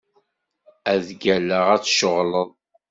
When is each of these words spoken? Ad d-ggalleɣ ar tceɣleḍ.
Ad 0.91 0.99
d-ggalleɣ 1.05 1.65
ar 1.73 1.79
tceɣleḍ. 1.81 2.49